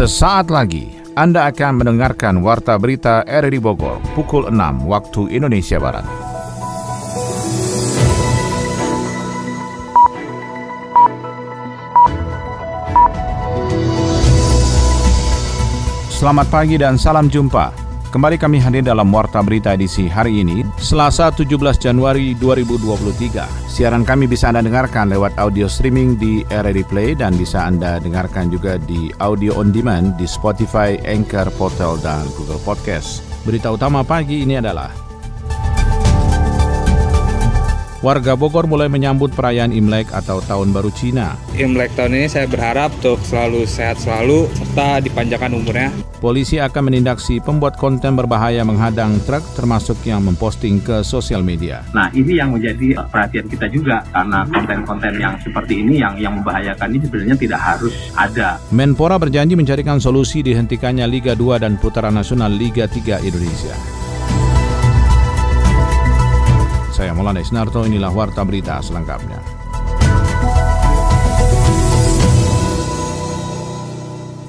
[0.00, 6.08] Sesaat lagi Anda akan mendengarkan Warta Berita RRI Bogor pukul 6 waktu Indonesia Barat.
[16.08, 17.89] Selamat pagi dan salam jumpa.
[18.10, 23.70] Kembali kami hadir dalam Warta Berita edisi hari ini, Selasa 17 Januari 2023.
[23.70, 28.50] Siaran kami bisa Anda dengarkan lewat audio streaming di RRI Play dan bisa Anda dengarkan
[28.50, 33.22] juga di audio on demand di Spotify, Anchor, Portal, dan Google Podcast.
[33.46, 35.09] Berita utama pagi ini adalah
[38.00, 41.36] Warga Bogor mulai menyambut perayaan Imlek atau Tahun Baru Cina.
[41.52, 45.92] Imlek tahun ini saya berharap untuk selalu sehat selalu serta dipanjangkan umurnya.
[46.16, 51.84] Polisi akan menindak si pembuat konten berbahaya menghadang truk termasuk yang memposting ke sosial media.
[51.92, 56.96] Nah ini yang menjadi perhatian kita juga karena konten-konten yang seperti ini yang yang membahayakan
[56.96, 58.56] ini sebenarnya tidak harus ada.
[58.72, 63.99] Menpora berjanji mencarikan solusi dihentikannya Liga 2 dan putaran nasional Liga 3 Indonesia.
[67.00, 69.40] Saya Maulana Isnarto, inilah Warta Berita selengkapnya.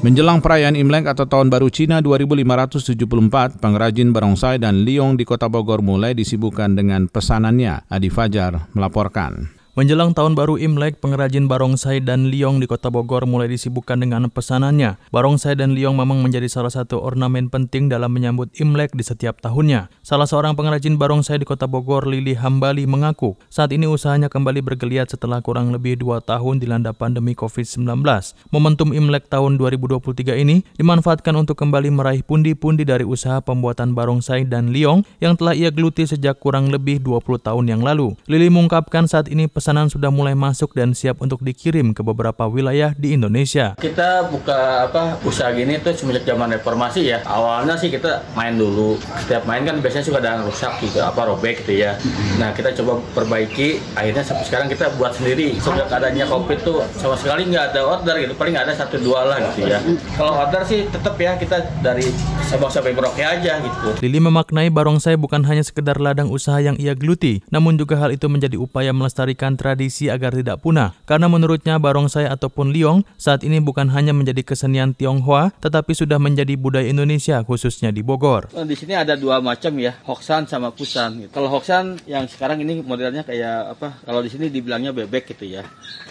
[0.04, 5.80] Menjelang perayaan Imlek atau Tahun Baru Cina 2574, pengrajin barongsai dan liong di kota Bogor
[5.80, 7.88] mulai disibukkan dengan pesanannya.
[7.88, 9.61] Adi Fajar melaporkan.
[9.82, 15.02] Menjelang tahun baru Imlek, pengrajin barongsai dan liong di kota Bogor mulai disibukkan dengan pesanannya.
[15.10, 19.90] Barongsai dan liong memang menjadi salah satu ornamen penting dalam menyambut Imlek di setiap tahunnya.
[20.06, 25.10] Salah seorang pengrajin barongsai di kota Bogor, Lili Hambali, mengaku saat ini usahanya kembali bergeliat
[25.10, 28.06] setelah kurang lebih dua tahun dilanda pandemi COVID-19.
[28.54, 34.70] Momentum Imlek tahun 2023 ini dimanfaatkan untuk kembali meraih pundi-pundi dari usaha pembuatan barongsai dan
[34.70, 38.14] liong yang telah ia geluti sejak kurang lebih 20 tahun yang lalu.
[38.30, 42.92] Lili mengungkapkan saat ini pesanan sudah mulai masuk dan siap untuk dikirim ke beberapa wilayah
[42.92, 43.72] di Indonesia.
[43.80, 47.24] Kita buka apa usaha gini tuh semenjak zaman reformasi ya.
[47.24, 49.00] Awalnya sih kita main dulu.
[49.24, 51.96] Setiap main kan biasanya suka ada yang rusak juga apa robek gitu ya.
[52.36, 53.80] Nah kita coba perbaiki.
[53.96, 55.56] Akhirnya sampai sekarang kita buat sendiri.
[55.56, 58.36] Sejak adanya covid tuh sama sekali nggak ada order gitu.
[58.36, 59.80] Paling ada satu dua lah gitu ya.
[60.20, 62.12] Kalau order sih tetap ya kita dari
[62.52, 64.04] Sabang sampai Merauke aja gitu.
[64.04, 68.28] Lili memaknai barongsai bukan hanya sekedar ladang usaha yang ia geluti, namun juga hal itu
[68.28, 70.94] menjadi upaya melestarikan tradisi agar tidak punah.
[71.08, 76.54] Karena menurutnya barongsai ataupun liong saat ini bukan hanya menjadi kesenian Tionghoa, tetapi sudah menjadi
[76.60, 78.52] budaya Indonesia khususnya di Bogor.
[78.52, 81.26] Di sini ada dua macam ya, Hoksan sama Pusan.
[81.26, 81.32] Gitu.
[81.32, 84.00] Kalau Hoksan yang sekarang ini modelnya kayak apa?
[84.04, 85.64] Kalau di sini dibilangnya bebek gitu ya.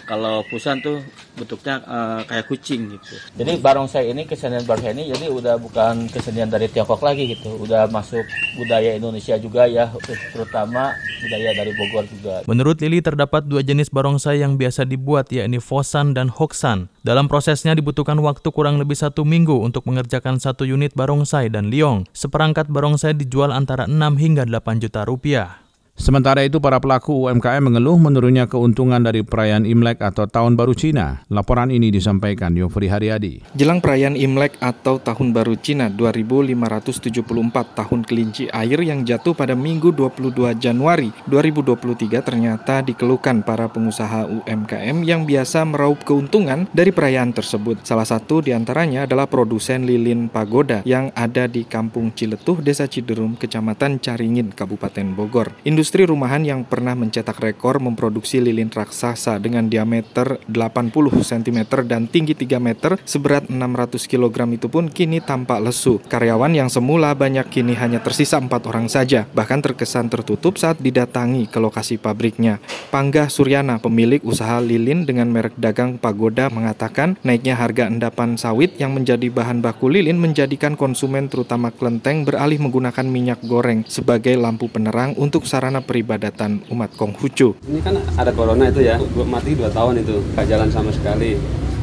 [0.05, 0.99] Kalau Pusan tuh
[1.37, 3.15] bentuknya uh, kayak kucing gitu.
[3.39, 7.87] Jadi barongsai ini kesenian barongsai ini jadi udah bukan kesenian dari Tiongkok lagi gitu, udah
[7.87, 8.25] masuk
[8.59, 9.87] budaya Indonesia juga ya,
[10.35, 10.91] terutama
[11.21, 12.41] budaya dari Bogor juga.
[12.49, 16.89] Menurut Lili terdapat dua jenis barongsai yang biasa dibuat yakni Fosan dan Hoksan.
[17.05, 22.09] Dalam prosesnya dibutuhkan waktu kurang lebih satu minggu untuk mengerjakan satu unit barongsai dan liong.
[22.11, 25.61] Seperangkat barongsai dijual antara 6 hingga 8 juta rupiah.
[26.01, 31.21] Sementara itu, para pelaku UMKM mengeluh menurunnya keuntungan dari perayaan Imlek atau Tahun Baru Cina.
[31.29, 33.53] Laporan ini disampaikan Yofri Haryadi.
[33.53, 39.93] Jelang perayaan Imlek atau Tahun Baru Cina 2574 tahun kelinci air yang jatuh pada Minggu
[39.93, 47.85] 22 Januari 2023 ternyata dikeluhkan para pengusaha UMKM yang biasa meraup keuntungan dari perayaan tersebut.
[47.85, 53.37] Salah satu di antaranya adalah produsen lilin pagoda yang ada di Kampung Ciletuh, Desa Ciderum,
[53.37, 55.53] Kecamatan Caringin, Kabupaten Bogor.
[55.61, 60.87] Industri Industri rumahan yang pernah mencetak rekor memproduksi lilin raksasa dengan diameter 80
[61.19, 65.99] cm dan tinggi 3 meter seberat 600 kg itu pun kini tampak lesu.
[66.07, 71.51] Karyawan yang semula banyak kini hanya tersisa empat orang saja, bahkan terkesan tertutup saat didatangi
[71.51, 72.63] ke lokasi pabriknya.
[72.87, 78.95] Panggah Suryana, pemilik usaha lilin dengan merek dagang Pagoda mengatakan naiknya harga endapan sawit yang
[78.95, 85.19] menjadi bahan baku lilin menjadikan konsumen terutama kelenteng beralih menggunakan minyak goreng sebagai lampu penerang
[85.19, 87.55] untuk sarana peribadatan umat Konghucu.
[87.63, 91.39] Ini kan ada corona itu ya, mati dua tahun itu, gak jalan sama sekali.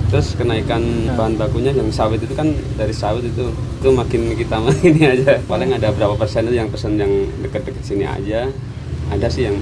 [0.08, 0.80] Terus kenaikan
[1.16, 2.48] bahan bakunya yang sawit itu kan
[2.80, 4.56] dari sawit itu itu makin kita
[4.88, 5.40] ini aja.
[5.48, 8.48] Paling ada berapa persen itu yang pesan yang deket-deket sini aja.
[9.08, 9.56] Ada sih yang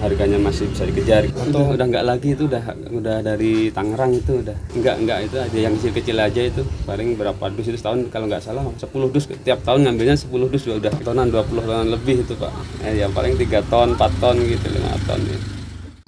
[0.00, 1.26] harganya masih bisa dikejar.
[1.28, 2.62] Atau udah nggak lagi itu udah
[2.94, 7.44] udah dari Tangerang itu udah nggak nggak itu aja yang kecil-kecil aja itu paling berapa
[7.52, 8.78] dus itu setahun kalau nggak salah 10
[9.14, 12.52] dus tiap tahun ngambilnya 10 dus udah tonan 20 tonan lebih itu pak.
[12.86, 15.20] Eh, yang paling 3 ton 4 ton gitu 5 ton.
[15.20, 15.57] Gitu.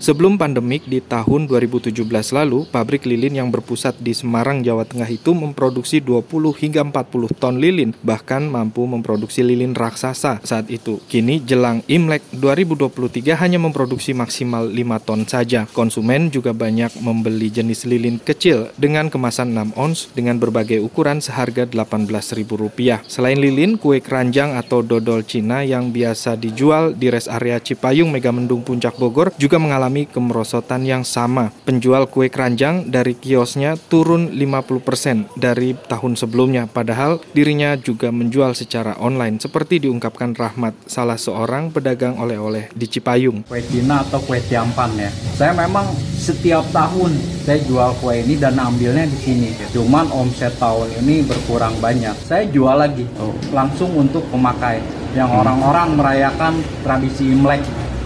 [0.01, 1.93] Sebelum pandemik di tahun 2017
[2.33, 7.61] lalu, pabrik lilin yang berpusat di Semarang, Jawa Tengah itu memproduksi 20 hingga 40 ton
[7.61, 11.05] lilin, bahkan mampu memproduksi lilin raksasa saat itu.
[11.05, 15.69] Kini jelang Imlek 2023 hanya memproduksi maksimal 5 ton saja.
[15.69, 21.69] Konsumen juga banyak membeli jenis lilin kecil dengan kemasan 6 ons dengan berbagai ukuran seharga
[21.69, 23.05] Rp18.000.
[23.05, 28.65] Selain lilin, kue keranjang atau dodol Cina yang biasa dijual di res area Cipayung Megamendung
[28.65, 31.51] Puncak Bogor juga mengalami mengalami kemerosotan yang sama.
[31.67, 38.95] Penjual kue keranjang dari kiosnya turun 50% dari tahun sebelumnya, padahal dirinya juga menjual secara
[39.03, 43.43] online, seperti diungkapkan Rahmat, salah seorang pedagang oleh-oleh di Cipayung.
[43.51, 45.11] Kue Cina atau kue tiampan ya.
[45.35, 49.51] Saya memang setiap tahun saya jual kue ini dan ambilnya di sini.
[49.75, 52.15] Cuman omset tahun ini berkurang banyak.
[52.23, 53.03] Saya jual lagi
[53.51, 54.79] langsung untuk pemakai
[55.19, 57.59] yang orang-orang merayakan tradisi Imlek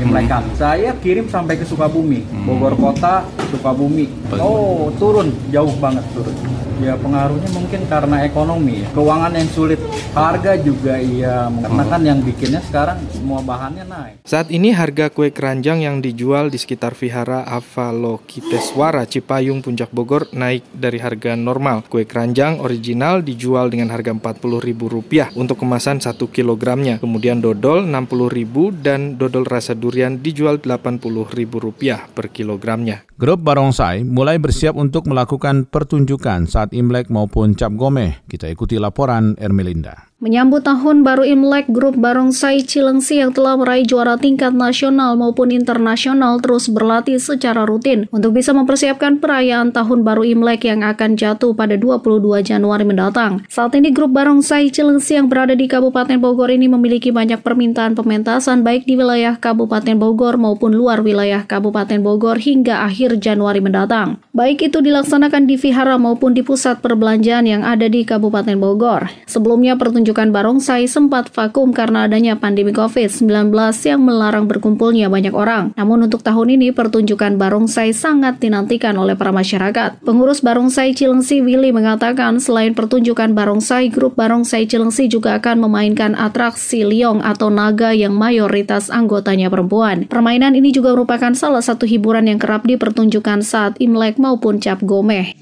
[0.03, 0.43] Imlekan.
[0.43, 0.57] Hmm.
[0.59, 2.47] Saya kirim sampai ke Sukabumi, hmm.
[2.51, 3.23] Bogor Kota,
[3.55, 4.11] Sukabumi.
[4.43, 6.35] Oh, turun jauh banget turun.
[6.83, 8.89] Ya pengaruhnya mungkin karena ekonomi, ya.
[8.99, 9.79] keuangan yang sulit,
[10.11, 14.15] harga juga iya, karena kan yang bikinnya sekarang semua bahannya naik.
[14.27, 20.67] Saat ini harga kue keranjang yang dijual di sekitar Vihara Avalokiteswara Cipayung Puncak Bogor naik
[20.75, 21.87] dari harga normal.
[21.87, 26.99] Kue keranjang original dijual dengan harga Rp40.000 untuk kemasan 1 kilogramnya.
[26.99, 33.05] Kemudian dodol Rp60.000 dan dodol rasa durian dijual Rp80.000 per kilogramnya.
[33.21, 38.25] Grup Barongsai mulai bersiap untuk melakukan pertunjukan saat Imlek maupun Cap Gomeh.
[38.25, 40.09] Kita ikuti laporan Ermelinda.
[40.25, 46.41] Menyambut tahun baru Imlek, grup Barongsai Cilengsi yang telah meraih juara tingkat nasional maupun internasional
[46.41, 51.77] terus berlatih secara rutin untuk bisa mempersiapkan perayaan tahun baru Imlek yang akan jatuh pada
[51.77, 53.45] 22 Januari mendatang.
[53.53, 58.65] Saat ini grup Barongsai Cilengsi yang berada di Kabupaten Bogor ini memiliki banyak permintaan pementasan
[58.65, 64.25] baik di wilayah Kabupaten Bogor maupun luar wilayah Kabupaten Bogor hingga akhir Januari mendatang.
[64.33, 69.13] Baik itu dilaksanakan di vihara maupun di pusat perbelanjaan yang ada di Kabupaten Bogor.
[69.29, 73.51] Sebelumnya pertunjukan pertunjukan barongsai sempat vakum karena adanya pandemi COVID-19
[73.83, 75.75] yang melarang berkumpulnya banyak orang.
[75.75, 80.07] Namun untuk tahun ini pertunjukan barongsai sangat dinantikan oleh para masyarakat.
[80.07, 86.87] Pengurus barongsai Cilengsi Willy mengatakan selain pertunjukan barongsai, grup barongsai Cilengsi juga akan memainkan atraksi
[86.87, 90.07] liong atau naga yang mayoritas anggotanya perempuan.
[90.07, 95.35] Permainan ini juga merupakan salah satu hiburan yang kerap dipertunjukkan saat Imlek maupun Cap Gomeh.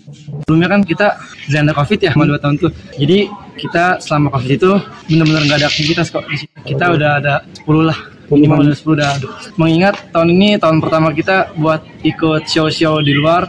[0.49, 1.21] Sebelumnya kan kita
[1.53, 2.73] zona COVID ya, selama dua tahun tuh.
[2.97, 4.73] Jadi kita selama COVID itu
[5.07, 6.27] benar-benar nggak ada aktivitas kok.
[6.67, 9.15] Kita udah ada 10 lah minimal udah 10 dah.
[9.55, 13.47] Mengingat tahun ini tahun pertama kita buat ikut show-show di luar,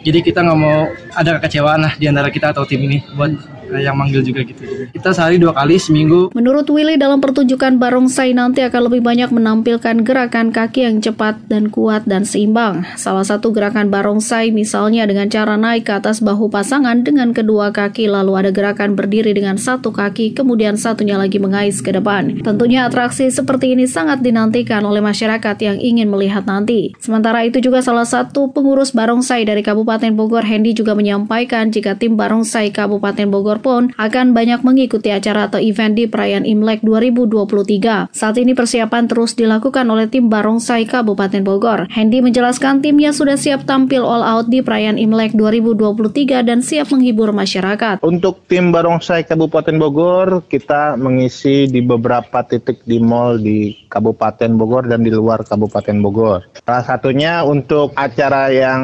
[0.00, 3.94] jadi kita nggak mau ada kekecewaan lah di antara kita atau tim ini buat yang
[3.94, 4.90] manggil juga gitu.
[4.90, 6.34] Kita sehari dua kali seminggu.
[6.34, 11.70] Menurut Willy dalam pertunjukan barongsai nanti akan lebih banyak menampilkan gerakan kaki yang cepat dan
[11.70, 12.82] kuat dan seimbang.
[12.98, 18.10] Salah satu gerakan barongsai misalnya dengan cara naik ke atas bahu pasangan dengan kedua kaki
[18.10, 22.40] lalu ada gerakan berdiri dengan satu kaki kemudian satunya lagi mengais ke depan.
[22.40, 26.96] Tentunya atraksi seperti ini sangat dinantikan oleh masyarakat yang ingin melihat nanti.
[26.98, 32.16] Sementara itu juga salah satu pengurus barongsai dari Kabupaten Bogor Hendy juga menyampaikan jika tim
[32.16, 38.10] barongsai Kabupaten Bogor pun akan banyak mengikuti acara atau event di perayaan Imlek 2023.
[38.10, 41.86] Saat ini persiapan terus dilakukan oleh tim Barongsai Kabupaten Bogor.
[41.92, 47.30] Hendy menjelaskan timnya sudah siap tampil all out di perayaan Imlek 2023 dan siap menghibur
[47.36, 48.00] masyarakat.
[48.00, 54.86] Untuk tim Barongsai Kabupaten Bogor, kita mengisi di beberapa titik di mall di Kabupaten Bogor
[54.86, 56.46] dan di luar Kabupaten Bogor.
[56.62, 58.80] Salah satunya untuk acara yang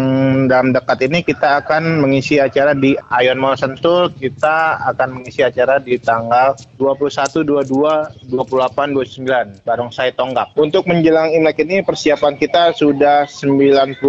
[0.51, 4.11] dalam dekat ini kita akan mengisi acara di Ion Mall Sentul.
[4.11, 10.59] Kita akan mengisi acara di tanggal 21, 22, 28, 29 Barongsai Tonggak.
[10.59, 14.03] Untuk menjelang Imlek ini persiapan kita sudah 90%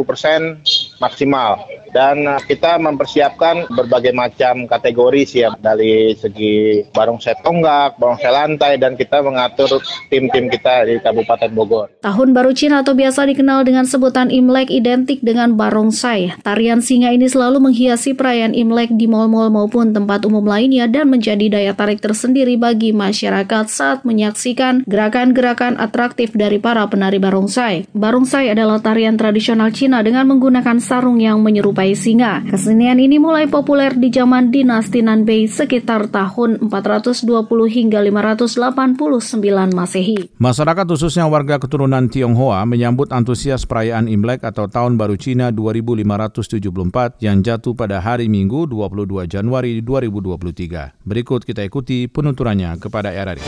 [0.99, 8.31] maksimal dan uh, kita mempersiapkan berbagai macam kategori sih ya dari segi barongsai tonggak, barongsai
[8.31, 9.79] lantai dan kita mengatur
[10.11, 11.87] tim-tim kita di Kabupaten Bogor.
[12.03, 16.37] Tahun Baru Cina atau biasa dikenal dengan sebutan Imlek identik dengan barongsai.
[16.43, 21.49] Tarian singa ini selalu menghiasi perayaan Imlek di mal-mal maupun tempat umum lainnya dan menjadi
[21.49, 27.89] daya tarik tersendiri bagi masyarakat saat menyaksikan gerakan-gerakan atraktif dari para penari barongsai.
[27.95, 32.47] Barongsai adalah tarian tradisional Cina dengan menggunakan sarung yang menyerupai singa.
[32.47, 37.27] Kesenian ini mulai populer di zaman dinasti Nanbei sekitar tahun 420
[37.67, 40.39] hingga 589 Masehi.
[40.39, 47.43] Masyarakat khususnya warga keturunan Tionghoa menyambut antusias perayaan Imlek atau Tahun Baru Cina 2574 yang
[47.43, 49.97] jatuh pada hari Minggu 22 Januari 2020.
[50.37, 51.03] 2023.
[51.03, 53.43] Berikut kita ikuti penuturannya kepada RRI.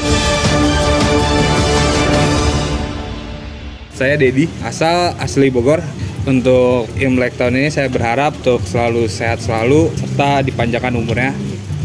[3.94, 5.84] Saya Dedi, asal asli Bogor,
[6.28, 11.32] Untuk Imlek tahun ini saya berharap untuk selalu sehat selalu serta dipanjangkan umurnya.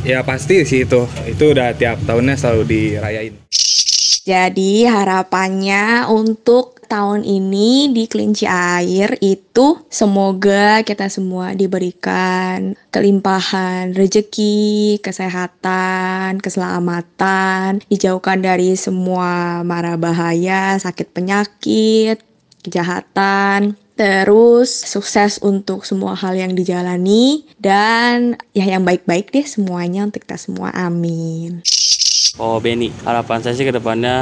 [0.05, 3.35] Ya pasti sih itu, itu udah tiap tahunnya selalu dirayain.
[4.25, 15.01] Jadi harapannya untuk tahun ini di kelinci air itu semoga kita semua diberikan kelimpahan rezeki,
[15.05, 22.25] kesehatan, keselamatan, dijauhkan dari semua mara bahaya, sakit penyakit,
[22.65, 30.27] kejahatan, terus sukses untuk semua hal yang dijalani dan ya yang baik-baik deh semuanya untuk
[30.27, 31.63] kita semua amin.
[32.35, 34.19] Oh Benny, harapan saya sih ke depannya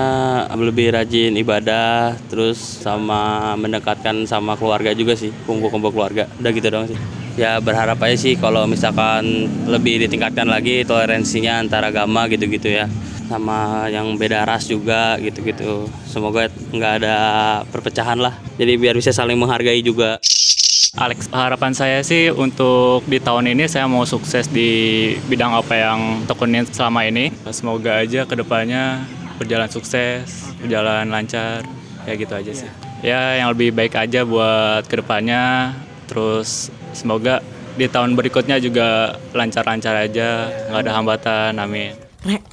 [0.52, 6.28] lebih rajin ibadah, terus sama mendekatkan sama keluarga juga sih, kumpul-kumpul keluarga.
[6.36, 6.98] Udah gitu doang sih.
[7.40, 12.84] Ya berharap aja sih kalau misalkan lebih ditingkatkan lagi toleransinya antara agama gitu-gitu ya.
[13.32, 15.88] Sama yang beda ras juga gitu-gitu.
[16.04, 17.16] Semoga nggak ada
[17.72, 18.36] perpecahan lah.
[18.60, 20.20] Jadi biar bisa saling menghargai juga.
[21.00, 24.68] Alex, harapan saya sih untuk di tahun ini saya mau sukses di
[25.32, 27.32] bidang apa yang tekunin selama ini.
[27.48, 29.00] Semoga aja ke depannya
[29.40, 31.64] berjalan sukses, berjalan lancar,
[32.04, 32.68] ya gitu aja sih.
[33.00, 35.72] Ya yang lebih baik aja buat ke depannya,
[36.04, 37.40] terus semoga
[37.80, 41.96] di tahun berikutnya juga lancar-lancar aja, nggak ada hambatan, amin.
[42.20, 42.44] Rek,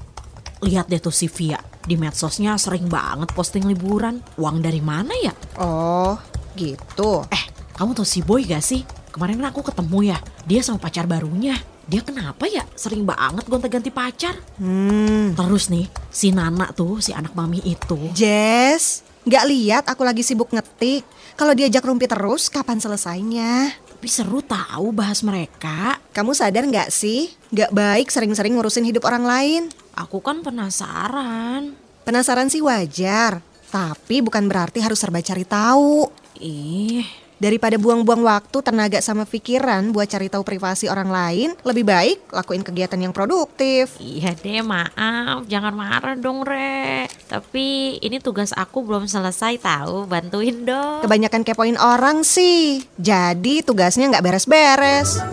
[0.60, 4.20] lihat deh tuh si Via, di medsosnya sering banget posting liburan.
[4.36, 5.34] Uang dari mana ya?
[5.60, 6.20] Oh,
[6.60, 7.24] gitu.
[7.32, 7.44] Eh,
[7.76, 8.84] kamu tau si Boy gak sih?
[9.10, 11.58] Kemarin kan aku ketemu ya, dia sama pacar barunya.
[11.90, 14.38] Dia kenapa ya sering banget gonta-ganti pacar?
[14.62, 15.34] Hmm.
[15.34, 17.98] Terus nih, si Nana tuh, si anak mami itu.
[18.14, 21.02] Jess, gak lihat aku lagi sibuk ngetik.
[21.34, 23.74] Kalau diajak rumpi terus, kapan selesainya?
[23.74, 25.98] Tapi seru tahu bahas mereka.
[26.14, 27.34] Kamu sadar gak sih?
[27.50, 29.64] Gak baik sering-sering ngurusin hidup orang lain.
[30.00, 31.76] Aku kan penasaran.
[32.08, 36.08] Penasaran sih wajar, tapi bukan berarti harus serba cari tahu.
[36.40, 37.04] Ih,
[37.40, 42.68] Daripada buang-buang waktu, tenaga sama pikiran buat cari tahu privasi orang lain, lebih baik lakuin
[42.68, 43.96] kegiatan yang produktif.
[43.96, 45.48] Iya deh, maaf.
[45.48, 47.08] Jangan marah dong, Re.
[47.32, 50.04] Tapi ini tugas aku belum selesai tahu.
[50.04, 51.00] Bantuin dong.
[51.00, 52.84] Kebanyakan kepoin orang sih.
[53.00, 55.24] Jadi tugasnya nggak beres-beres.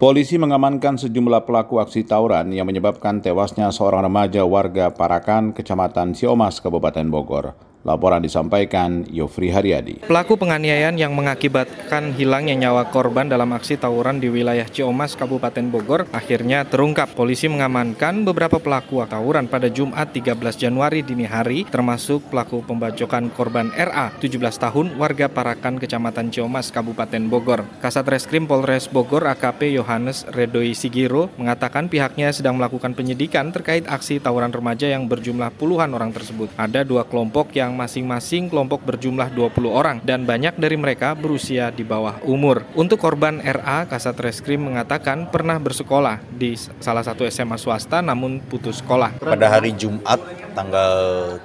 [0.00, 6.56] Polisi mengamankan sejumlah pelaku aksi tawuran yang menyebabkan tewasnya seorang remaja warga Parakan, Kecamatan Siomas,
[6.56, 7.52] Kabupaten Bogor.
[7.80, 10.04] Laporan disampaikan Yofri Haryadi.
[10.04, 16.04] Pelaku penganiayaan yang mengakibatkan hilangnya nyawa korban dalam aksi tawuran di wilayah Ciomas, Kabupaten Bogor
[16.12, 17.16] akhirnya terungkap.
[17.16, 23.72] Polisi mengamankan beberapa pelaku tawuran pada Jumat 13 Januari dini hari, termasuk pelaku pembacokan korban
[23.72, 27.64] RA, 17 tahun, warga Parakan, Kecamatan Ciomas, Kabupaten Bogor.
[27.80, 34.20] Kasat Reskrim Polres Bogor AKP Yohanes Redoi Sigiro mengatakan pihaknya sedang melakukan penyidikan terkait aksi
[34.20, 36.52] tawuran remaja yang berjumlah puluhan orang tersebut.
[36.60, 41.86] Ada dua kelompok yang masing-masing kelompok berjumlah 20 orang dan banyak dari mereka berusia di
[41.86, 42.66] bawah umur.
[42.74, 48.80] Untuk korban RA, Kasat Reskrim mengatakan pernah bersekolah di salah satu SMA swasta namun putus
[48.80, 49.20] sekolah.
[49.20, 50.18] Pada hari Jumat
[50.56, 50.92] tanggal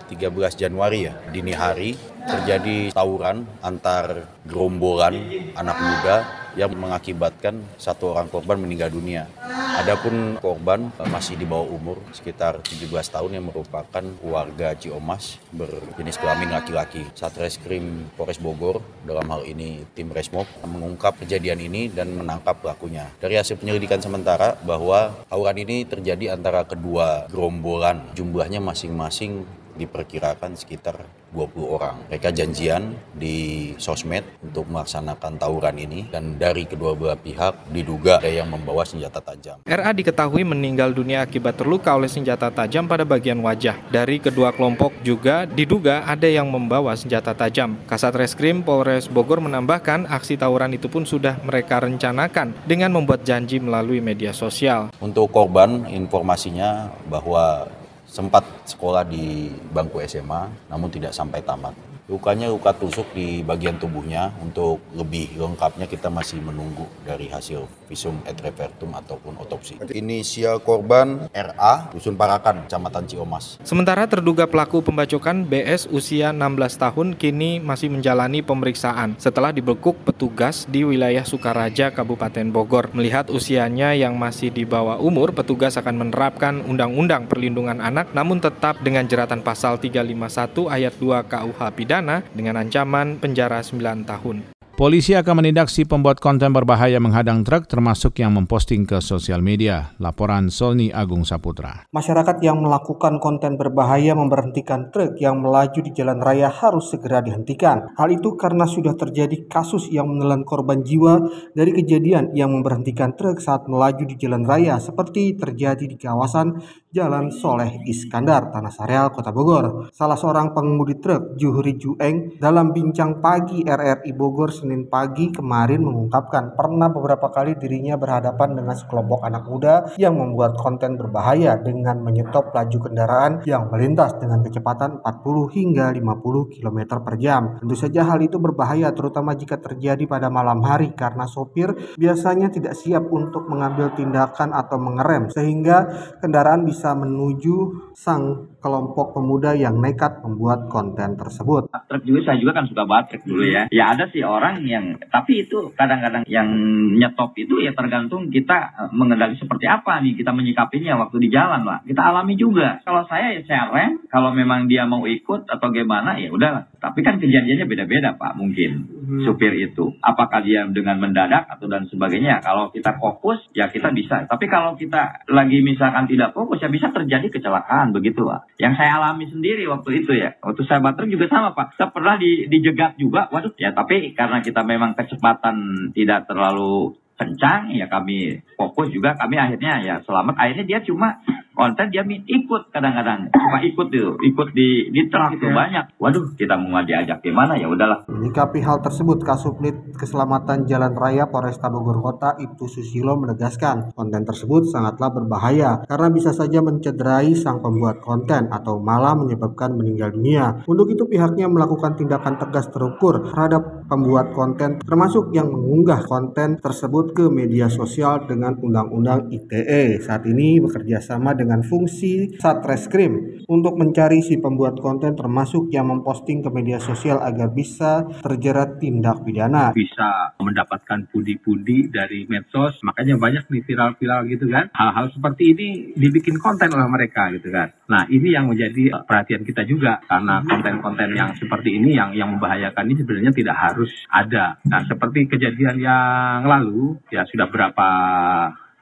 [0.10, 5.14] 13 Januari ya, dini hari terjadi tawuran antar gerombolan
[5.54, 6.16] anak muda
[6.56, 9.28] yang mengakibatkan satu orang korban meninggal dunia.
[9.76, 16.56] Adapun korban masih di bawah umur sekitar 17 tahun yang merupakan warga Ciomas berjenis kelamin
[16.56, 17.04] laki-laki.
[17.12, 23.12] Satreskrim Polres Bogor dalam hal ini tim Resmob mengungkap kejadian ini dan menangkap pelakunya.
[23.20, 28.16] Dari hasil penyelidikan sementara bahwa tawuran ini terjadi antara kedua gerombolan.
[28.16, 29.44] Jumlahnya masing-masing
[29.76, 31.04] diperkirakan sekitar
[31.36, 31.96] 20 orang.
[32.08, 38.32] Mereka janjian di sosmed untuk melaksanakan tawuran ini dan dari kedua belah pihak diduga ada
[38.32, 39.60] yang membawa senjata tajam.
[39.68, 43.76] RA diketahui meninggal dunia akibat terluka oleh senjata tajam pada bagian wajah.
[43.92, 47.76] Dari kedua kelompok juga diduga ada yang membawa senjata tajam.
[47.84, 53.60] Kasat Reskrim Polres Bogor menambahkan aksi tawuran itu pun sudah mereka rencanakan dengan membuat janji
[53.60, 54.88] melalui media sosial.
[55.04, 57.68] Untuk korban informasinya bahwa
[58.16, 61.76] sempat sekolah di bangku SMA namun tidak sampai tamat.
[62.06, 64.30] Lukanya luka tusuk di bagian tubuhnya.
[64.38, 69.82] Untuk lebih lengkapnya kita masih menunggu dari hasil visum et repertum ataupun otopsi.
[69.90, 73.58] Inisial korban RA, Dusun Parakan, Kecamatan Ciomas.
[73.66, 80.70] Sementara terduga pelaku pembacokan BS usia 16 tahun kini masih menjalani pemeriksaan setelah dibekuk petugas
[80.70, 82.94] di wilayah Sukaraja, Kabupaten Bogor.
[82.94, 88.78] Melihat usianya yang masih di bawah umur, petugas akan menerapkan Undang-Undang Perlindungan Anak namun tetap
[88.86, 91.62] dengan jeratan pasal 351 ayat 2 KUH
[91.96, 94.56] pidana dengan ancaman penjara 9 tahun.
[94.76, 99.96] Polisi akan menindak si pembuat konten berbahaya menghadang truk termasuk yang memposting ke sosial media.
[100.04, 101.88] Laporan Solni Agung Saputra.
[101.96, 107.96] Masyarakat yang melakukan konten berbahaya memberhentikan truk yang melaju di jalan raya harus segera dihentikan.
[107.96, 111.24] Hal itu karena sudah terjadi kasus yang menelan korban jiwa
[111.56, 116.60] dari kejadian yang memberhentikan truk saat melaju di jalan raya seperti terjadi di kawasan
[116.96, 119.92] Jalan Soleh Iskandar, Tanah Sareal, Kota Bogor.
[119.92, 126.56] Salah seorang pengemudi truk, Juhri Jueng, dalam bincang pagi RRI Bogor Senin pagi kemarin mengungkapkan
[126.56, 132.56] pernah beberapa kali dirinya berhadapan dengan sekelompok anak muda yang membuat konten berbahaya dengan menyetop
[132.56, 137.60] laju kendaraan yang melintas dengan kecepatan 40 hingga 50 km per jam.
[137.60, 142.72] Tentu saja hal itu berbahaya terutama jika terjadi pada malam hari karena sopir biasanya tidak
[142.80, 145.92] siap untuk mengambil tindakan atau mengerem sehingga
[146.24, 147.58] kendaraan bisa bisa menuju
[147.98, 151.70] sang kelompok pemuda yang nekat membuat konten tersebut.
[151.70, 153.70] Truk juga saya juga kan suka banget truk dulu ya.
[153.70, 156.50] Ya ada sih orang yang tapi itu kadang-kadang yang
[156.98, 161.62] nyetop itu ya tergantung kita eh, mengendali seperti apa nih kita menyikapinya waktu di jalan
[161.62, 161.86] lah.
[161.86, 162.82] Kita alami juga.
[162.82, 166.74] Kalau saya ya saya rem, kalau memang dia mau ikut atau gimana ya udah.
[166.82, 169.30] Tapi kan kejadiannya beda-beda Pak mungkin hmm.
[169.30, 169.94] supir itu.
[170.02, 172.42] Apakah dia dengan mendadak atau dan sebagainya.
[172.42, 174.26] Kalau kita fokus ya kita bisa.
[174.26, 178.55] Tapi kalau kita lagi misalkan tidak fokus ya bisa terjadi kecelakaan begitu Pak.
[178.56, 180.40] Yang saya alami sendiri waktu itu ya.
[180.40, 181.76] Waktu saya baterai juga sama Pak.
[181.76, 183.28] Saya pernah di, dijegat juga.
[183.28, 189.40] Waduh ya tapi karena kita memang kecepatan tidak terlalu kencang ya kami fokus juga kami
[189.40, 190.36] akhirnya ya selamat.
[190.36, 191.16] Akhirnya dia cuma
[191.56, 193.32] konten dia ikut kadang-kadang.
[193.32, 195.56] Cuma ikut tuh ikut di di truk itu ya.
[195.56, 195.86] banyak.
[195.98, 198.04] Waduh kita mau diajak gimana ya udahlah.
[198.12, 204.68] Menyikapi hal tersebut Kasubnit Keselamatan Jalan Raya Polresta Bogor Kota Ibtu Susilo menegaskan konten tersebut
[204.68, 210.68] sangatlah berbahaya karena bisa saja mencederai sang pembuat konten atau malah menyebabkan meninggal dunia.
[210.68, 217.05] Untuk itu pihaknya melakukan tindakan tegas terukur terhadap pembuat konten termasuk yang mengunggah konten tersebut
[217.12, 224.24] ke media sosial dengan Undang-Undang ITE saat ini bekerja sama dengan fungsi Satreskrim untuk mencari
[224.24, 229.76] si pembuat konten termasuk yang memposting ke media sosial agar bisa terjerat tindak pidana.
[229.76, 234.72] Bisa mendapatkan pundi-pundi dari medsos, makanya banyak nih viral-viral gitu kan.
[234.72, 237.70] Hal-hal seperti ini dibikin konten oleh mereka gitu kan.
[237.92, 242.86] Nah ini yang menjadi perhatian kita juga karena konten-konten yang seperti ini yang yang membahayakan
[242.90, 244.58] ini sebenarnya tidak harus ada.
[244.66, 247.88] Nah seperti kejadian yang lalu ya sudah berapa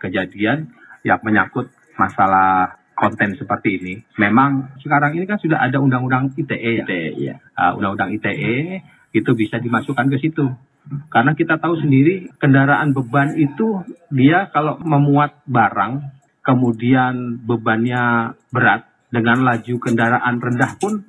[0.01, 0.71] kejadian
[1.03, 3.93] yang menyangkut masalah konten seperti ini.
[4.21, 6.85] Memang sekarang ini kan sudah ada undang-undang ITE ya.
[6.85, 7.35] ITE, ya.
[7.57, 8.81] Uh, undang-undang ITE
[9.13, 10.45] itu bisa dimasukkan ke situ.
[11.07, 16.03] Karena kita tahu sendiri kendaraan beban itu dia kalau memuat barang
[16.43, 21.07] kemudian bebannya berat dengan laju kendaraan rendah pun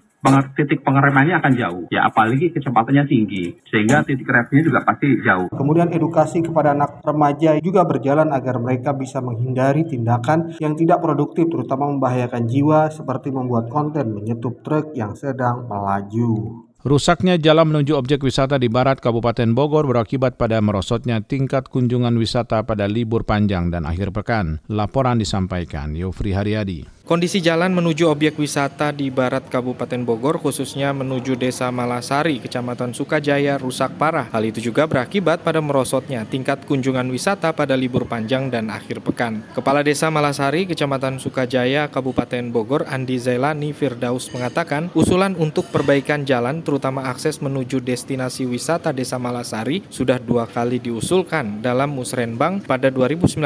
[0.57, 1.85] titik pengeremannya akan jauh.
[1.93, 3.55] Ya apalagi kecepatannya tinggi.
[3.69, 5.49] Sehingga titik remnya juga pasti jauh.
[5.53, 11.47] Kemudian edukasi kepada anak remaja juga berjalan agar mereka bisa menghindari tindakan yang tidak produktif
[11.53, 16.65] terutama membahayakan jiwa seperti membuat konten menyetup truk yang sedang melaju.
[16.85, 22.61] Rusaknya jalan menuju objek wisata di barat Kabupaten Bogor berakibat pada merosotnya tingkat kunjungan wisata
[22.69, 24.61] pada libur panjang dan akhir pekan.
[24.69, 26.94] Laporan disampaikan Yofri Haryadi.
[27.05, 33.61] Kondisi jalan menuju objek wisata di barat Kabupaten Bogor, khususnya menuju Desa Malasari, Kecamatan Sukajaya,
[33.61, 34.33] rusak parah.
[34.33, 39.45] Hal itu juga berakibat pada merosotnya tingkat kunjungan wisata pada libur panjang dan akhir pekan.
[39.53, 46.65] Kepala Desa Malasari, Kecamatan Sukajaya, Kabupaten Bogor, Andi Zailani Firdaus mengatakan, usulan untuk perbaikan jalan,
[46.65, 53.37] terutama akses menuju destinasi wisata Desa Malasari, sudah dua kali diusulkan dalam musrenbang pada 2019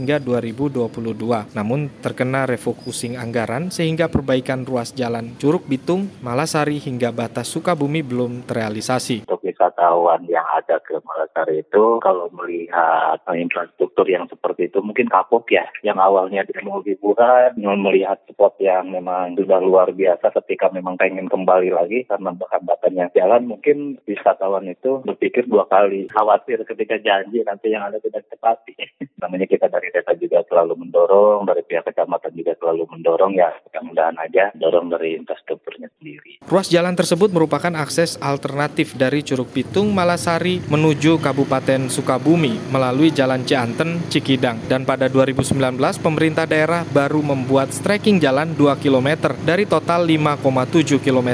[0.00, 1.52] hingga 2022.
[1.52, 7.98] Namun terkena refokusi pusing anggaran sehingga perbaikan ruas jalan Curug Bitung, Malasari hingga batas Sukabumi
[7.98, 9.26] belum terrealisasi.
[9.62, 15.62] Wisatawan yang ada ke Malasari itu kalau melihat infrastruktur yang seperti itu mungkin kapok ya.
[15.86, 21.30] Yang awalnya dia mau liburan, melihat spot yang memang sudah luar biasa ketika memang pengen
[21.30, 27.70] kembali lagi karena hambatannya jalan mungkin wisatawan itu berpikir dua kali khawatir ketika janji nanti
[27.70, 28.74] yang ada tidak tepati.
[29.22, 34.18] Namanya kita dari desa juga selalu mendorong, dari pihak kecamatan juga selalu mendorong ya mudah-mudahan
[34.18, 36.42] aja dorong dari infrastrukturnya sendiri.
[36.50, 43.44] Ruas jalan tersebut merupakan akses alternatif dari Curug Pitung, Malasari menuju Kabupaten Sukabumi melalui Jalan
[43.44, 44.56] Cianten, Cikidang.
[44.64, 45.60] Dan pada 2019
[46.00, 51.30] pemerintah daerah baru membuat striking jalan 2 km dari total 5,7 km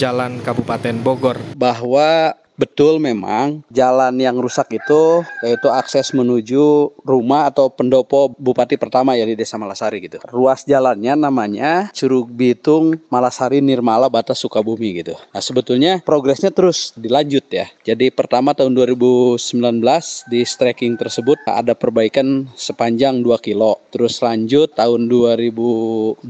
[0.00, 1.36] jalan Kabupaten Bogor.
[1.52, 9.14] Bahwa Betul memang jalan yang rusak itu yaitu akses menuju rumah atau pendopo bupati pertama
[9.14, 10.18] ya di Desa Malasari gitu.
[10.26, 15.14] Ruas jalannya namanya Curug Bitung Malasari Nirmala Batas Sukabumi gitu.
[15.30, 17.70] Nah sebetulnya progresnya terus dilanjut ya.
[17.86, 19.38] Jadi pertama tahun 2019
[20.26, 23.78] di stretching tersebut ada perbaikan sepanjang 2 kilo.
[23.94, 26.26] Terus lanjut tahun 2020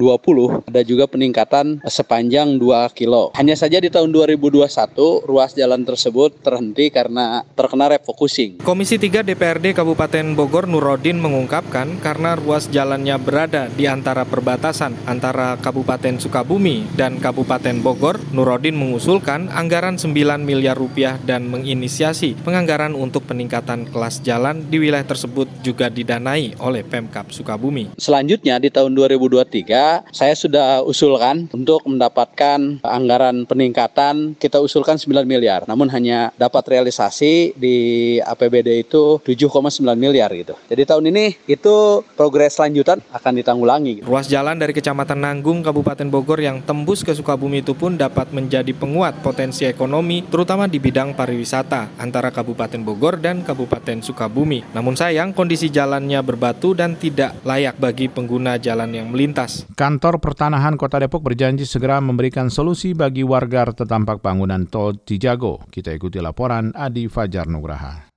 [0.68, 3.32] ada juga peningkatan sepanjang 2 kilo.
[3.32, 8.58] Hanya saja di tahun 2021 ruas jalan tersebut terhenti karena terkena refocusing.
[8.66, 15.54] Komisi 3 DPRD Kabupaten Bogor Nurodin mengungkapkan karena ruas jalannya berada di antara perbatasan antara
[15.62, 20.10] Kabupaten Sukabumi dan Kabupaten Bogor, Nurodin mengusulkan anggaran 9
[20.42, 26.82] miliar rupiah dan menginisiasi penganggaran untuk peningkatan kelas jalan di wilayah tersebut juga didanai oleh
[26.82, 27.94] Pemkap Sukabumi.
[28.00, 35.68] Selanjutnya di tahun 2023 saya sudah usulkan untuk mendapatkan anggaran peningkatan kita usulkan 9 miliar
[35.68, 37.76] namun hanya dapat realisasi di
[38.22, 40.54] APBD itu 7,9 miliar gitu.
[40.68, 44.02] Jadi tahun ini itu progres lanjutan akan ditanggulangi.
[44.02, 44.06] Gitu.
[44.06, 48.70] Ruas jalan dari Kecamatan Nanggung Kabupaten Bogor yang tembus ke Sukabumi itu pun dapat menjadi
[48.74, 54.64] penguat potensi ekonomi terutama di bidang pariwisata antara Kabupaten Bogor dan Kabupaten Sukabumi.
[54.72, 59.66] Namun sayang kondisi jalannya berbatu dan tidak layak bagi pengguna jalan yang melintas.
[59.74, 65.62] Kantor Pertanahan Kota Depok berjanji segera memberikan solusi bagi warga terdampak bangunan tol Cijago.
[65.68, 68.07] Kita ikuti laporan Adi Fajar Nugraha.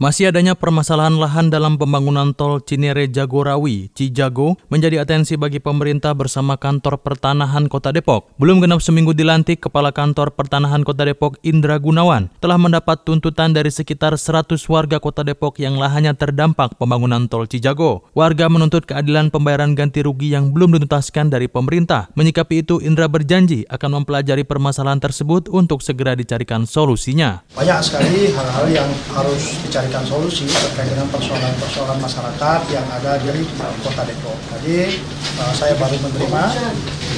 [0.00, 6.56] Masih adanya permasalahan lahan dalam pembangunan tol Cinere Jagorawi, Cijago, menjadi atensi bagi pemerintah bersama
[6.56, 8.32] kantor pertanahan Kota Depok.
[8.40, 13.68] Belum genap seminggu dilantik, Kepala Kantor Pertanahan Kota Depok Indra Gunawan telah mendapat tuntutan dari
[13.68, 18.08] sekitar 100 warga Kota Depok yang lahannya terdampak pembangunan tol Cijago.
[18.16, 22.08] Warga menuntut keadilan pembayaran ganti rugi yang belum dituntaskan dari pemerintah.
[22.16, 27.44] Menyikapi itu, Indra berjanji akan mempelajari permasalahan tersebut untuk segera dicarikan solusinya.
[27.52, 33.42] Banyak sekali hal-hal yang harus dicari memberikan solusi terkait dengan persoalan-persoalan masyarakat yang ada di
[33.82, 34.38] Kota Depok.
[34.46, 35.02] Tadi
[35.34, 36.42] uh, saya baru menerima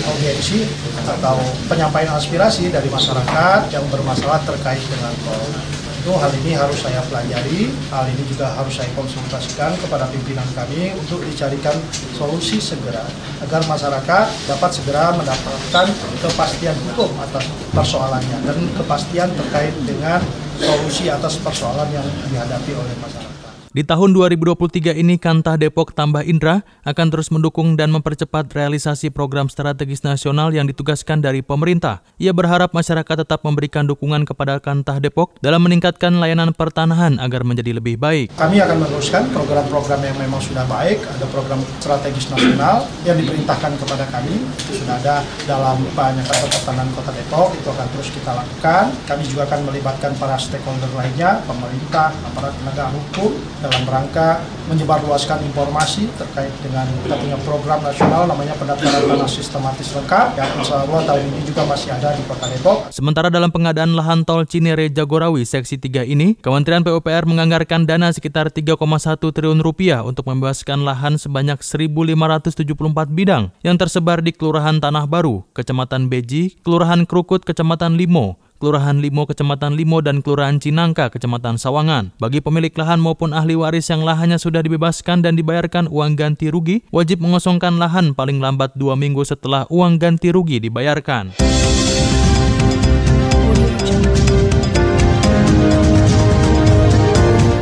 [0.08, 0.64] audiensi
[1.04, 1.36] atau
[1.68, 5.52] penyampaian aspirasi dari masyarakat yang bermasalah terkait dengan tol.
[6.00, 10.96] Itu hal ini harus saya pelajari, hal ini juga harus saya konsultasikan kepada pimpinan kami
[10.96, 11.76] untuk dicarikan
[12.16, 13.04] solusi segera
[13.44, 15.86] agar masyarakat dapat segera mendapatkan
[16.24, 20.24] kepastian hukum atas persoalannya dan kepastian terkait dengan
[20.62, 23.31] solusi atas persoalan yang dihadapi oleh masyarakat.
[23.72, 29.48] Di tahun 2023 ini, Kantah Depok Tambah Indra akan terus mendukung dan mempercepat realisasi program
[29.48, 32.04] strategis nasional yang ditugaskan dari pemerintah.
[32.20, 37.80] Ia berharap masyarakat tetap memberikan dukungan kepada Kantah Depok dalam meningkatkan layanan pertanahan agar menjadi
[37.80, 38.36] lebih baik.
[38.36, 44.04] Kami akan meneruskan program-program yang memang sudah baik, ada program strategis nasional yang diperintahkan kepada
[44.12, 44.36] kami,
[44.68, 48.92] itu sudah ada dalam banyak pertanahan Kota Depok, itu akan terus kita lakukan.
[49.08, 53.32] Kami juga akan melibatkan para stakeholder lainnya, pemerintah, aparat penegak hukum,
[53.62, 60.34] dalam rangka menyebarluaskan informasi terkait dengan kita punya program nasional namanya pendaftaran tanah sistematis lengkap
[60.34, 62.90] yang insya Allah tahun ini juga masih ada di Kota Depok.
[62.90, 68.50] Sementara dalam pengadaan lahan tol Cinere Jagorawi Seksi 3 ini, Kementerian PUPR menganggarkan dana sekitar
[68.50, 68.76] 3,1
[69.22, 76.10] triliun rupiah untuk membebaskan lahan sebanyak 1.574 bidang yang tersebar di Kelurahan Tanah Baru, Kecamatan
[76.10, 82.14] Beji, Kelurahan Krukut, Kecamatan Limo, Kelurahan Limo, Kecamatan Limo, dan Kelurahan Cinangka, Kecamatan Sawangan.
[82.22, 86.86] Bagi pemilik lahan maupun ahli waris yang lahannya sudah dibebaskan dan dibayarkan uang ganti rugi,
[86.94, 91.34] wajib mengosongkan lahan paling lambat dua minggu setelah uang ganti rugi dibayarkan.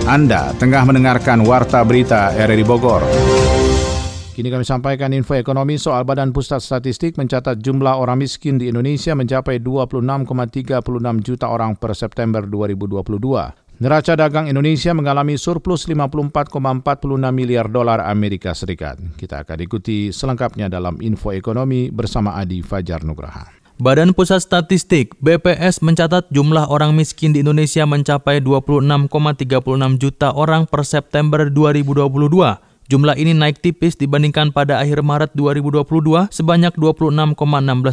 [0.04, 3.00] Anda tengah mendengarkan Warta Berita RRI Bogor.
[4.40, 9.12] Kini kami sampaikan info ekonomi soal Badan Pusat Statistik mencatat jumlah orang miskin di Indonesia
[9.12, 10.80] mencapai 26,36
[11.20, 13.20] juta orang per September 2022.
[13.84, 16.56] Neraca dagang Indonesia mengalami surplus 54,46
[17.36, 18.96] miliar dolar Amerika Serikat.
[19.20, 23.44] Kita akan ikuti selengkapnya dalam info ekonomi bersama Adi Fajar Nugraha.
[23.76, 29.04] Badan Pusat Statistik BPS mencatat jumlah orang miskin di Indonesia mencapai 26,36
[30.00, 36.74] juta orang per September 2022 Jumlah ini naik tipis dibandingkan pada akhir Maret 2022 sebanyak
[36.74, 37.38] 26,16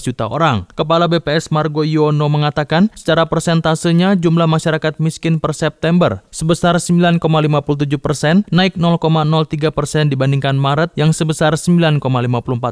[0.09, 0.65] juta orang.
[0.73, 7.21] Kepala BPS Margo Yono mengatakan secara persentasenya jumlah masyarakat miskin per September sebesar 9,57
[8.01, 12.01] persen, naik 0,03 persen dibandingkan Maret yang sebesar 9,54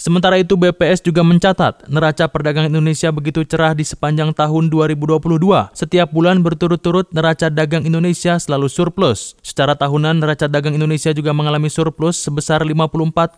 [0.00, 5.20] Sementara itu BPS juga mencatat neraca perdagangan Indonesia begitu cerah di sepanjang tahun 2022.
[5.76, 9.36] Setiap bulan berturut-turut neraca dagang Indonesia selalu surplus.
[9.44, 13.36] Secara tahunan neraca dagang Indonesia juga mengalami surplus sebesar 54,46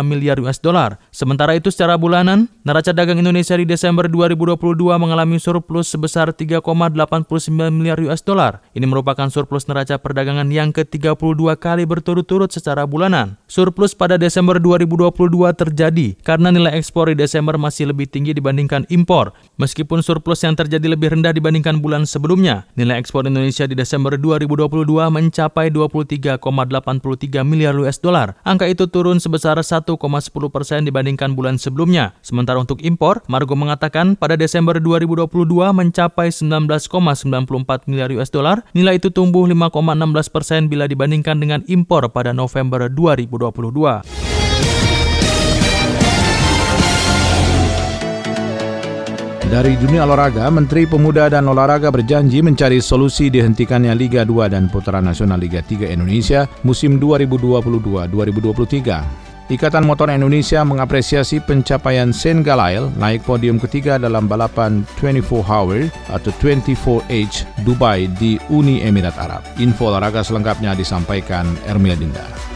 [0.00, 0.96] miliar US dollar.
[1.12, 4.56] Sementara itu secara bulanan neraca dagang Indonesia di Desember 2022
[4.96, 6.64] mengalami surplus sebesar 3,89
[7.68, 8.64] miliar US dollar.
[8.72, 13.36] Ini merupakan surplus neraca perdagangan yang ke-32 kali berturut-turut secara bulanan.
[13.52, 15.12] Surplus pada Desember 2022
[15.52, 19.34] terjadi terjadi karena nilai ekspor di Desember masih lebih tinggi dibandingkan impor.
[19.58, 24.70] Meskipun surplus yang terjadi lebih rendah dibandingkan bulan sebelumnya, nilai ekspor Indonesia di Desember 2022
[25.10, 28.38] mencapai 23,83 miliar US dollar.
[28.46, 29.98] Angka itu turun sebesar 1,10
[30.54, 32.14] persen dibandingkan bulan sebelumnya.
[32.22, 38.62] Sementara untuk impor, Margo mengatakan pada Desember 2022 mencapai 19,94 miliar US dollar.
[38.70, 44.23] Nilai itu tumbuh 5,16 persen bila dibandingkan dengan impor pada November 2022.
[49.44, 55.04] Dari dunia olahraga, Menteri Pemuda dan Olahraga berjanji mencari solusi dihentikannya Liga 2 dan Putaran
[55.04, 59.52] Nasional Liga 3 Indonesia musim 2022-2023.
[59.52, 66.32] Ikatan Motor Indonesia mengapresiasi pencapaian Sen Galail naik podium ketiga dalam balapan 24 Hour atau
[66.40, 69.44] 24H Dubai di Uni Emirat Arab.
[69.60, 72.53] Info olahraga selengkapnya disampaikan Ermil Dinda.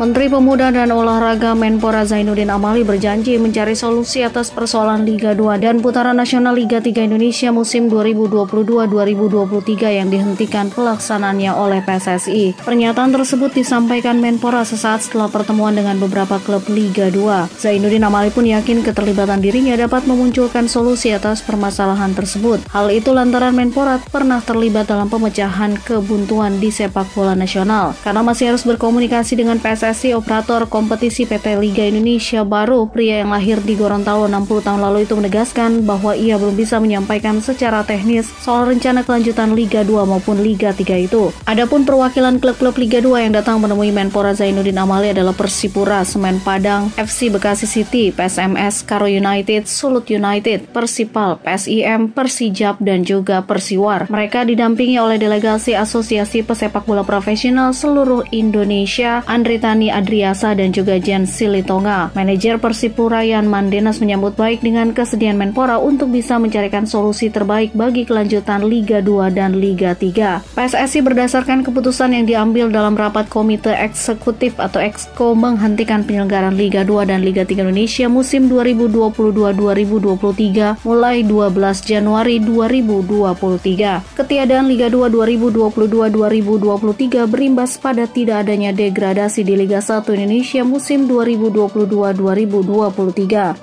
[0.00, 5.84] Menteri Pemuda dan Olahraga Menpora Zainuddin Amali berjanji mencari solusi atas persoalan Liga 2 dan
[5.84, 12.64] putaran nasional Liga 3 Indonesia musim 2022-2023 yang dihentikan pelaksanaannya oleh PSSI.
[12.64, 17.60] Pernyataan tersebut disampaikan Menpora sesaat setelah pertemuan dengan beberapa klub Liga 2.
[17.60, 22.64] Zainuddin Amali pun yakin keterlibatan dirinya dapat memunculkan solusi atas permasalahan tersebut.
[22.72, 28.56] Hal itu lantaran Menpora pernah terlibat dalam pemecahan kebuntuan di sepak bola nasional karena masih
[28.56, 33.74] harus berkomunikasi dengan PSSI PSSI operator kompetisi PT Liga Indonesia baru pria yang lahir di
[33.74, 39.02] Gorontalo 60 tahun lalu itu menegaskan bahwa ia belum bisa menyampaikan secara teknis soal rencana
[39.02, 41.34] kelanjutan Liga 2 maupun Liga 3 itu.
[41.42, 46.94] Adapun perwakilan klub-klub Liga 2 yang datang menemui Menpora Zainuddin Amali adalah Persipura, Semen Padang,
[46.94, 54.06] FC Bekasi City, PSMS, Karo United, Sulut United, Persipal, PSIM, Persijap, dan juga Persiwar.
[54.06, 60.76] Mereka didampingi oleh delegasi Asosiasi Pesepak Bola Profesional seluruh Indonesia, Andri Tani Rani Adriasa dan
[60.76, 62.12] juga Jen Silitonga.
[62.12, 68.04] Manajer Persipura Yan Mandenas menyambut baik dengan kesediaan Menpora untuk bisa mencarikan solusi terbaik bagi
[68.04, 70.52] kelanjutan Liga 2 dan Liga 3.
[70.52, 77.08] PSSI berdasarkan keputusan yang diambil dalam rapat Komite Eksekutif atau Exco menghentikan penyelenggaraan Liga 2
[77.08, 84.12] dan Liga 3 Indonesia musim 2022-2023 mulai 12 Januari 2023.
[84.12, 91.06] Ketiadaan Liga 2 2022-2023 berimbas pada tidak adanya degradasi di Liga Liga 1 Indonesia musim
[91.06, 93.54] 2022-2023.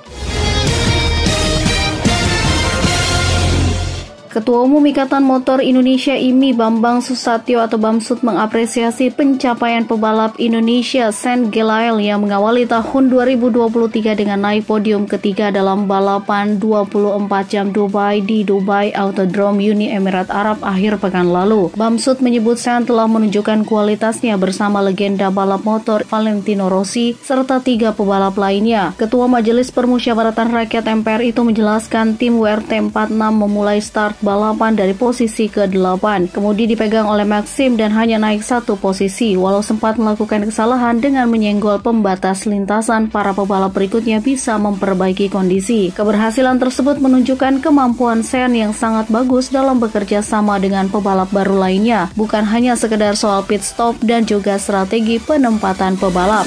[4.28, 11.48] Ketua Umum Ikatan Motor Indonesia IMI Bambang Susatyo atau Bamsud mengapresiasi pencapaian pebalap Indonesia Sen
[11.48, 18.44] Gelael yang mengawali tahun 2023 dengan naik podium ketiga dalam balapan 24 jam Dubai di
[18.44, 21.72] Dubai Autodrome Uni Emirat Arab akhir pekan lalu.
[21.72, 28.36] Bamsud menyebut Sen telah menunjukkan kualitasnya bersama legenda balap motor Valentino Rossi serta tiga pebalap
[28.36, 28.92] lainnya.
[29.00, 35.46] Ketua Majelis Permusyawaratan Rakyat MPR itu menjelaskan tim WRT 46 memulai start balapan dari posisi
[35.46, 36.34] ke-8.
[36.34, 41.78] Kemudian dipegang oleh Maxim dan hanya naik satu posisi, walau sempat melakukan kesalahan dengan menyenggol
[41.78, 45.94] pembatas lintasan, para pebalap berikutnya bisa memperbaiki kondisi.
[45.94, 52.10] Keberhasilan tersebut menunjukkan kemampuan Sen yang sangat bagus dalam bekerja sama dengan pebalap baru lainnya,
[52.18, 56.44] bukan hanya sekedar soal pit stop dan juga strategi penempatan pebalap.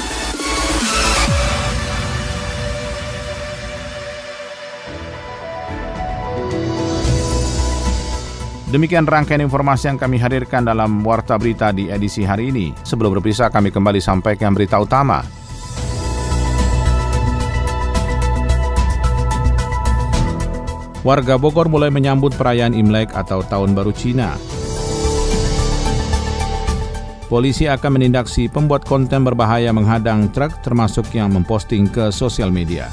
[8.72, 12.72] Demikian rangkaian informasi yang kami hadirkan dalam Warta Berita di edisi hari ini.
[12.80, 15.20] Sebelum berpisah, kami kembali sampaikan berita utama.
[21.04, 24.40] Warga Bogor mulai menyambut perayaan Imlek atau Tahun Baru Cina.
[27.28, 32.88] Polisi akan menindaksi pembuat konten berbahaya menghadang truk termasuk yang memposting ke sosial media.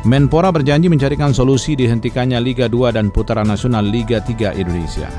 [0.00, 5.12] Menpora berjanji mencarikan solusi dihentikannya Liga 2 dan putaran nasional Liga 3 Indonesia.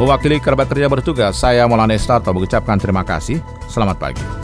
[0.00, 3.44] Mewakili kerabat kerja bertugas, saya Maulana Estarto mengucapkan terima kasih.
[3.68, 4.37] Selamat pagi.